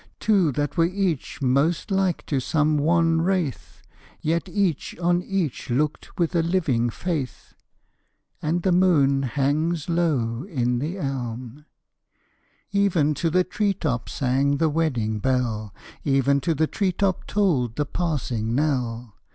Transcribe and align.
Two 0.19 0.51
that 0.53 0.77
were 0.77 0.87
each 0.87 1.43
most 1.43 1.91
like 1.91 2.25
to 2.25 2.39
some 2.39 2.79
wan 2.79 3.21
wraith: 3.21 3.83
Yet 4.19 4.49
each 4.49 4.97
on 4.97 5.21
each 5.21 5.69
looked 5.69 6.17
with 6.17 6.35
a 6.35 6.41
living 6.41 6.89
faith. 6.89 7.53
And 8.41 8.63
the 8.63 8.71
moon 8.71 9.21
hangs 9.21 9.89
low 9.89 10.41
in 10.49 10.79
the 10.79 10.97
elm. 10.97 11.65
Even 12.71 13.13
to 13.13 13.29
the 13.29 13.43
tree 13.43 13.75
top 13.75 14.09
sang 14.09 14.57
the 14.57 14.69
wedding 14.69 15.19
bell; 15.19 15.71
Even 16.03 16.41
to 16.41 16.55
the 16.55 16.65
tree 16.65 16.91
top 16.93 17.25
tolled 17.27 17.75
the 17.75 17.85
passing 17.85 18.55
knell. 18.55 19.13